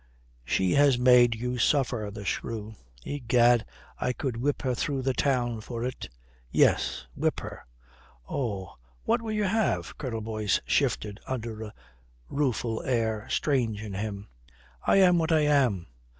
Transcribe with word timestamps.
She 0.43 0.71
has 0.71 0.97
made 0.97 1.35
you 1.35 1.59
suffer, 1.59 2.09
the 2.11 2.25
shrew. 2.25 2.73
Egad, 3.05 3.67
I 3.99 4.13
could 4.13 4.35
whip 4.37 4.63
her 4.63 4.73
through 4.73 5.03
the 5.03 5.13
town 5.13 5.61
for 5.61 5.83
it." 5.83 6.09
"Yes. 6.49 7.05
Whip 7.15 7.39
her." 7.41 7.67
"Oh, 8.27 8.77
what 9.03 9.21
would 9.21 9.35
you 9.35 9.43
have?" 9.43 9.95
Colonel 9.99 10.21
Boyce 10.21 10.59
shifted 10.65 11.19
under 11.27 11.61
a 11.61 11.73
rueful 12.29 12.81
air, 12.81 13.27
strange 13.29 13.83
in 13.83 13.93
him. 13.93 14.27
"I 14.87 14.95
am 14.95 15.19
what 15.19 15.31
I 15.31 15.41
am. 15.41 15.85